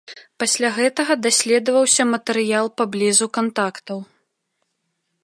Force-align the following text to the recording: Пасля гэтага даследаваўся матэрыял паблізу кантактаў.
Пасля 0.43 0.69
гэтага 0.77 1.17
даследаваўся 1.25 2.03
матэрыял 2.13 2.71
паблізу 2.81 3.25
кантактаў. 3.39 3.99